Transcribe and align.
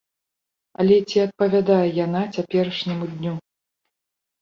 Але 0.83 0.97
ці 1.09 1.17
адпавядае 1.27 1.85
яна 2.05 2.21
цяперашняму 2.35 3.15
дню? 3.15 3.39